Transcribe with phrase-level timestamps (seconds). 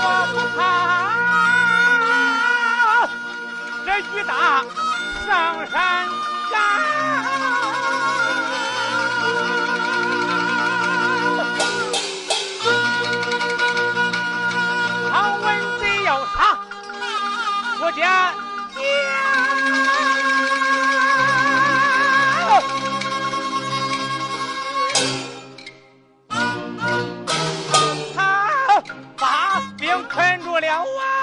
[0.00, 0.58] 我不怕
[3.84, 4.32] 这雨大
[5.26, 5.28] 上
[5.70, 5.76] 山
[6.52, 7.37] 崖。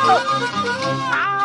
[0.06, 0.14] 好
[1.12, 1.45] 啊。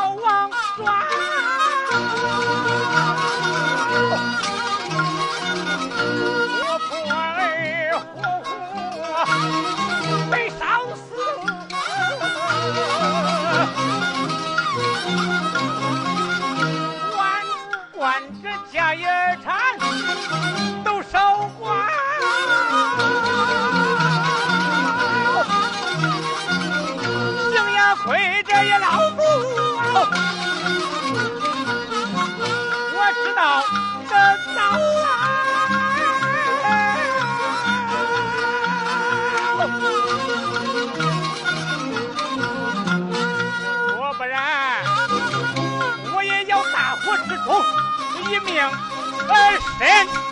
[48.60, 49.50] 二
[49.80, 50.06] 恩。
[50.06, 50.29] 哎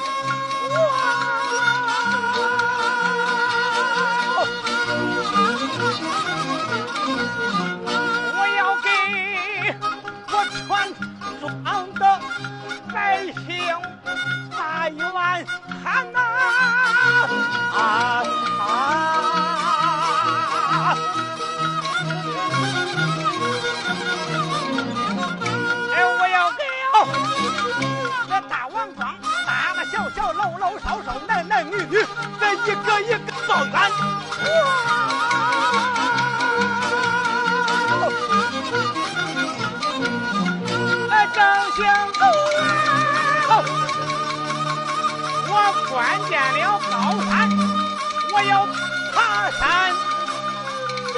[31.90, 32.00] 一个
[32.54, 33.75] 一个一个抱怨
[41.09, 41.37] 我正
[41.76, 41.78] 想
[42.12, 42.21] 走
[43.49, 43.50] 啊
[45.50, 45.52] 我
[45.88, 45.97] 看
[46.28, 46.92] 见了高
[47.26, 47.28] 山
[48.33, 48.52] 我要
[49.14, 49.16] 爬
[49.50, 50.09] 山。
[51.14, 51.16] 上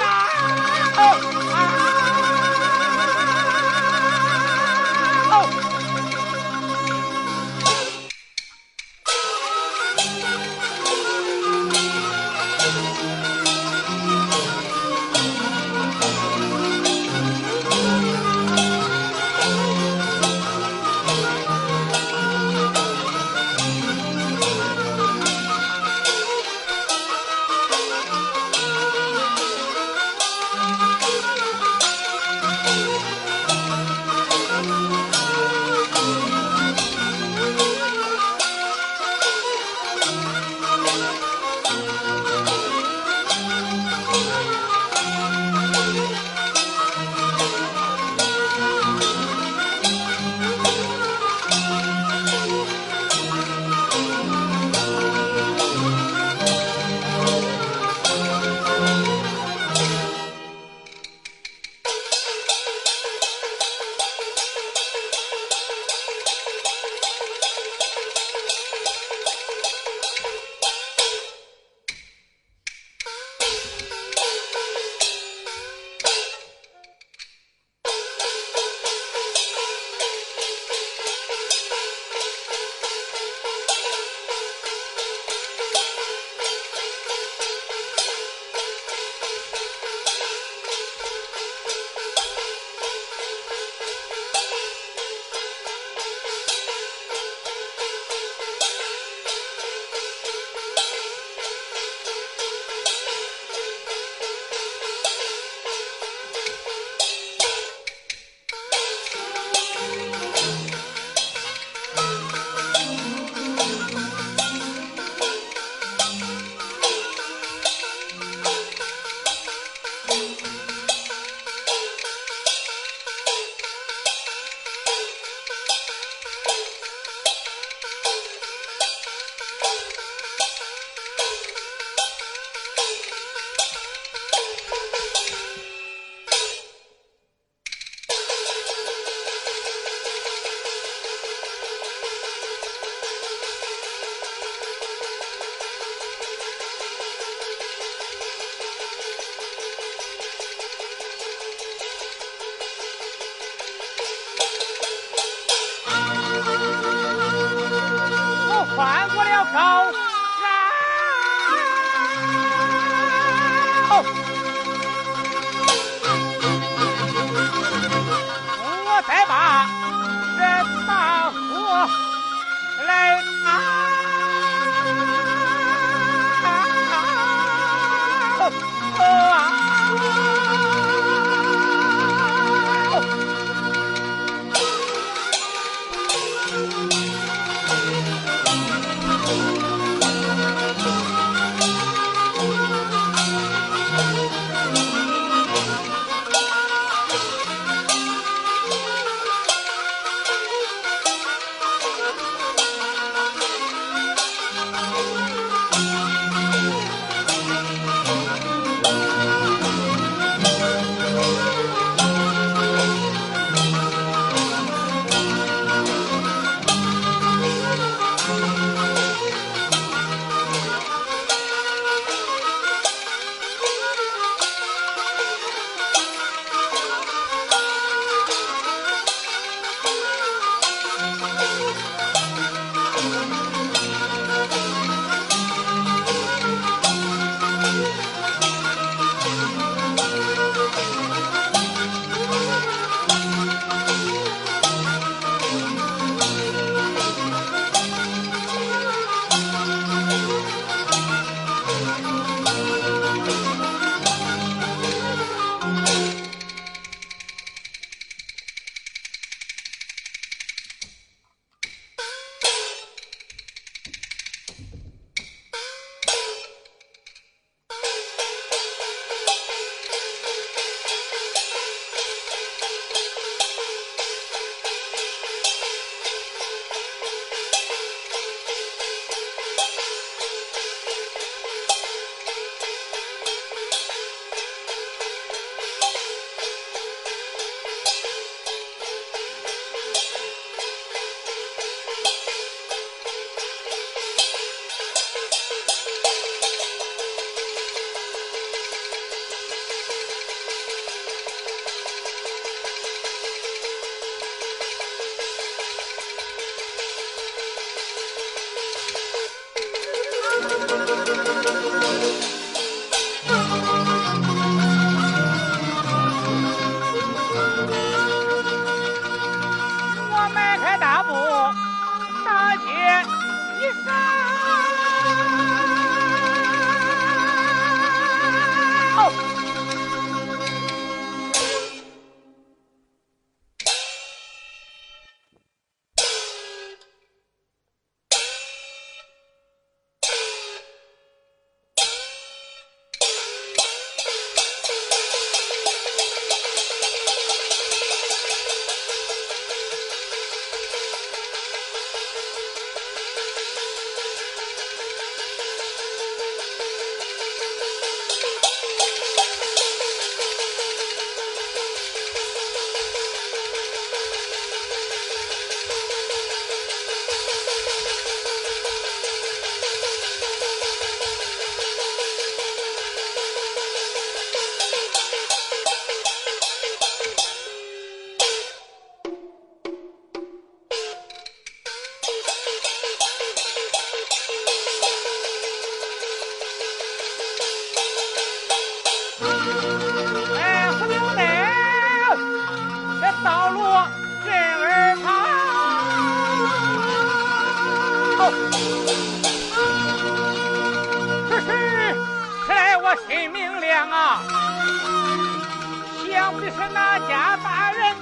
[406.41, 407.95] 就是那家大人，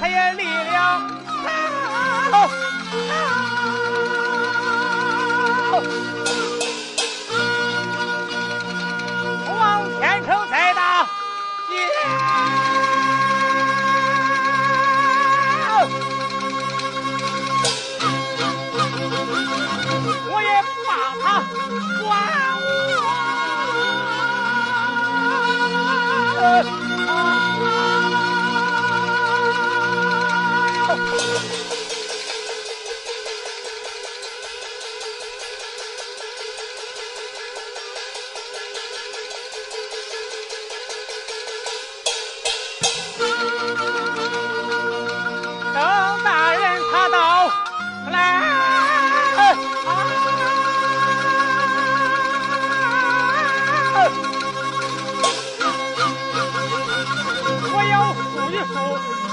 [0.00, 1.00] 他也立了
[2.32, 2.50] 功。
[9.56, 11.06] 王天成再大，
[20.28, 20.90] 我也不把
[21.22, 21.24] 他
[22.02, 22.04] 管
[26.42, 26.85] 我。
[30.96, 31.04] 等
[46.24, 47.50] 大人他到
[48.10, 48.14] 来，
[57.68, 59.25] 我要数一数。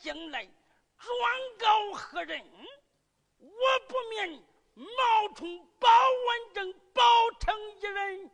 [0.00, 0.44] 将来
[0.98, 1.10] 转
[1.58, 2.44] 告何人？
[3.38, 4.30] 我不免
[4.74, 7.02] 冒充保安正包
[7.40, 8.30] 成一人。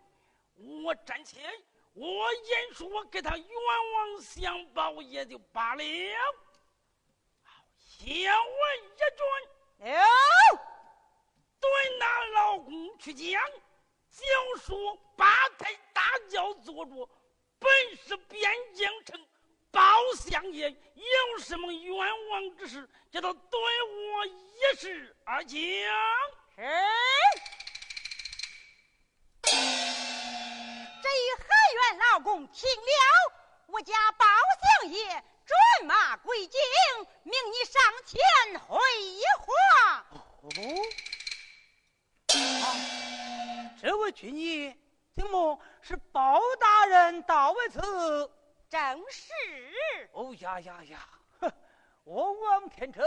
[0.84, 1.50] 我站起来
[1.94, 3.48] 我言说我给他冤
[3.94, 5.82] 枉相报也就罢了。
[7.76, 9.04] 先问一句
[11.60, 13.42] 对那老公去讲
[14.10, 17.08] 就说八抬大轿坐着
[17.58, 19.27] 本是边疆城
[19.78, 19.84] 包
[20.16, 25.88] 相爷有什么冤枉之事，叫他对我一视而清。
[26.56, 26.84] 哎，
[29.40, 33.32] 这一海员老公听了，
[33.68, 34.26] 我家包
[34.82, 35.06] 相爷
[35.46, 36.60] 转马归京，
[37.22, 38.18] 命你上前
[38.58, 38.76] 回
[39.38, 40.04] 话。
[40.10, 40.50] 哦，
[43.80, 44.76] 这位军爷，
[45.14, 48.28] 怎么是包大人到位此？
[48.68, 49.32] 正是。
[50.12, 51.08] 哦呀呀呀！
[52.04, 53.02] 我王天成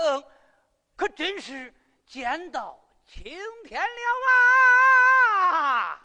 [0.95, 1.73] 可真是
[2.05, 3.87] 见到青天了
[5.39, 6.01] 啊！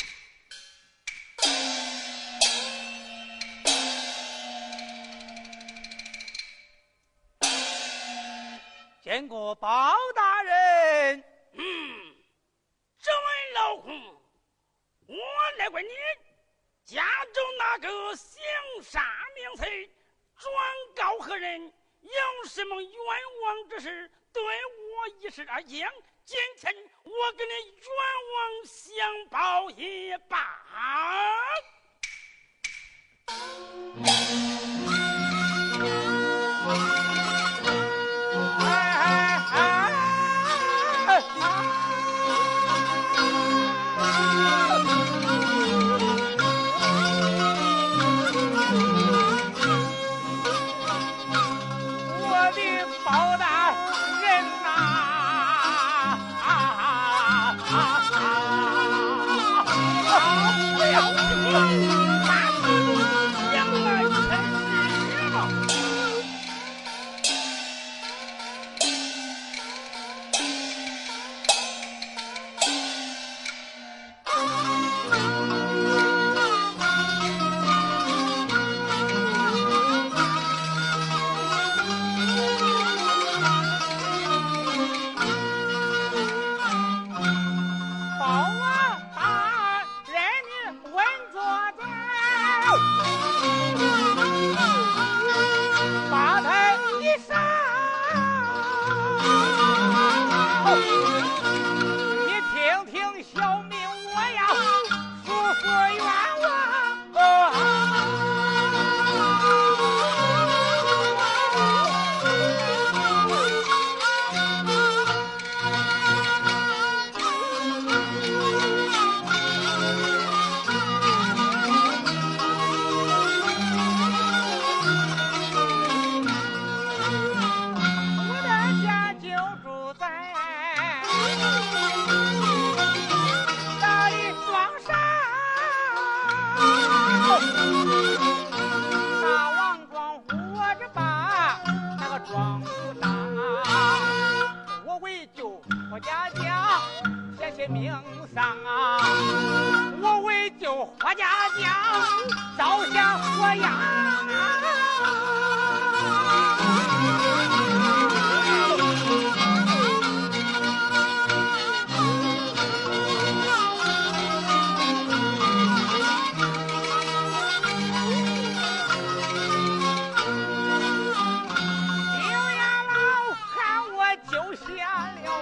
[9.02, 12.16] 见过包大人，嗯，
[12.98, 13.90] 这位老虎，
[15.06, 15.16] 我
[15.58, 15.90] 来问你。
[16.87, 17.03] 家
[17.35, 18.40] 中那个姓
[18.81, 19.90] 啥名谁
[20.38, 20.53] 转
[20.94, 22.92] 告何人有什么冤
[23.42, 25.92] 枉之事对我一时而讲
[26.25, 26.72] 今天
[27.03, 27.88] 我跟你冤
[28.35, 30.62] 枉相报一把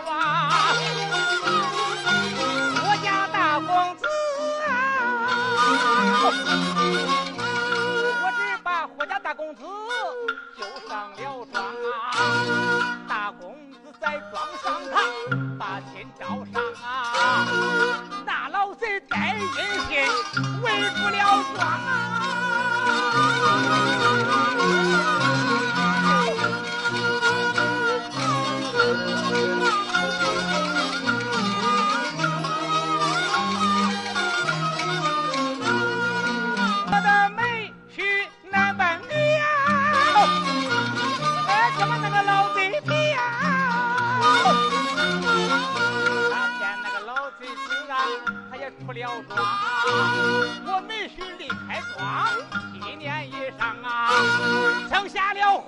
[0.06, 0.12] 哇！
[2.76, 4.06] 霍家大公子
[4.68, 4.70] 啊，
[8.22, 9.62] 我只把霍家大公子
[10.56, 14.94] 救上了庄啊，大公子在庄上堂
[15.58, 17.46] 把天朝上啊，
[18.24, 19.38] 那老贼戴玉
[19.88, 19.90] 玺
[20.62, 20.64] 为
[20.96, 22.13] 不了庄啊。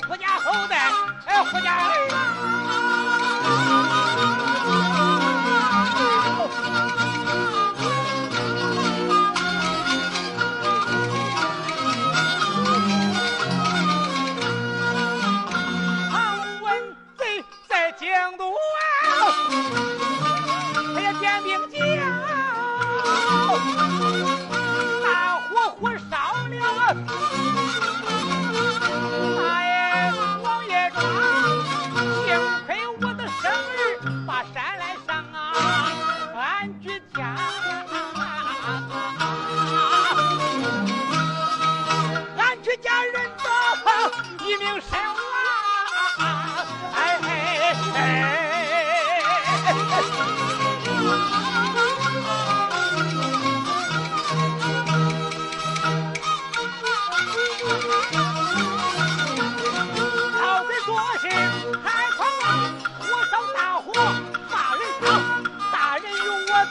[0.04, 0.92] 胡家后代，
[1.26, 1.76] 哎，胡家
[2.09, 2.95] 唐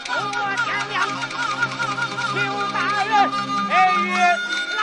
[0.06, 0.08] 头
[0.64, 0.96] 天亮，
[2.32, 2.34] 邱
[2.74, 3.14] 大人
[4.10, 4.18] 呀，
[4.78, 4.80] 老